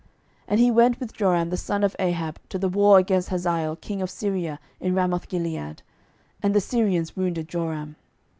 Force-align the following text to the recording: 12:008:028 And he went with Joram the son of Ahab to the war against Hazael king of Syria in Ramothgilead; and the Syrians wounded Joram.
12:008:028 0.45 0.45
And 0.47 0.59
he 0.61 0.71
went 0.71 0.99
with 0.99 1.13
Joram 1.13 1.49
the 1.51 1.57
son 1.57 1.83
of 1.83 1.95
Ahab 1.99 2.39
to 2.49 2.57
the 2.57 2.67
war 2.69 2.97
against 2.97 3.29
Hazael 3.29 3.75
king 3.75 4.01
of 4.01 4.09
Syria 4.09 4.59
in 4.79 4.95
Ramothgilead; 4.95 5.83
and 6.41 6.55
the 6.55 6.59
Syrians 6.59 7.15
wounded 7.15 7.47
Joram. 7.47 7.95